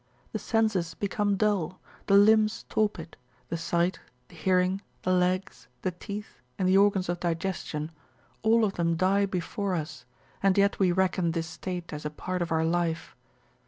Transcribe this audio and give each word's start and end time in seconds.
The 0.31 0.39
senses 0.39 0.95
become 0.95 1.35
dull, 1.37 1.79
the 2.07 2.15
limbs 2.15 2.65
torpid, 2.69 3.17
the 3.49 3.55
sight, 3.57 3.99
the 4.29 4.33
hearing, 4.35 4.81
the 5.03 5.11
legs, 5.13 5.67
the 5.83 5.91
teeth, 5.91 6.41
and 6.57 6.67
the 6.67 6.75
organs 6.75 7.07
of 7.07 7.19
digestion, 7.19 7.91
all 8.41 8.65
of 8.65 8.73
them 8.73 8.95
die 8.95 9.27
before 9.27 9.75
us, 9.75 10.05
and 10.41 10.57
yet 10.57 10.79
we 10.79 10.91
reckon 10.91 11.33
this 11.33 11.45
state 11.45 11.93
as 11.93 12.03
a 12.03 12.09
part 12.09 12.41
of 12.41 12.51
our 12.51 12.65
life. 12.65 13.15